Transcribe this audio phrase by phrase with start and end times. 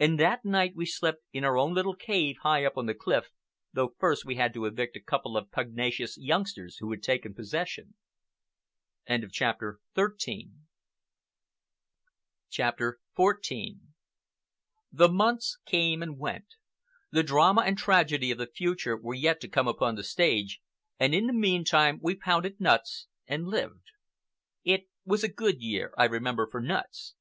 [0.00, 3.30] And that night we slept in our own little cave high up on the cliff,
[3.72, 7.94] though first we had to evict a couple of pugnacious youngsters who had taken possession.
[9.06, 10.48] CHAPTER XIV
[14.90, 16.46] The months came and went.
[17.12, 20.60] The drama and tragedy of the future were yet to come upon the stage,
[20.98, 23.92] and in the meantime we pounded nuts and lived.
[24.64, 27.14] It was a good year, I remember, for nuts.